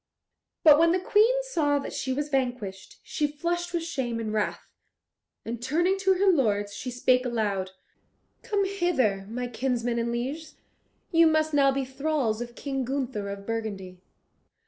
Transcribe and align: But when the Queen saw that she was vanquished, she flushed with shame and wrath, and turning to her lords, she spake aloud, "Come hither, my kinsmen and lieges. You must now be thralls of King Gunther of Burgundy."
But 0.63 0.79
when 0.79 0.93
the 0.93 0.99
Queen 0.99 1.43
saw 1.43 1.77
that 1.77 1.93
she 1.93 2.11
was 2.11 2.27
vanquished, 2.29 2.97
she 3.03 3.27
flushed 3.27 3.71
with 3.71 3.83
shame 3.83 4.19
and 4.19 4.33
wrath, 4.33 4.71
and 5.45 5.61
turning 5.61 5.99
to 5.99 6.15
her 6.15 6.25
lords, 6.25 6.73
she 6.73 6.89
spake 6.89 7.23
aloud, 7.23 7.69
"Come 8.41 8.65
hither, 8.65 9.27
my 9.29 9.45
kinsmen 9.47 9.99
and 9.99 10.11
lieges. 10.11 10.55
You 11.11 11.27
must 11.27 11.53
now 11.53 11.71
be 11.71 11.85
thralls 11.85 12.41
of 12.41 12.55
King 12.55 12.83
Gunther 12.83 13.29
of 13.29 13.45
Burgundy." 13.45 14.01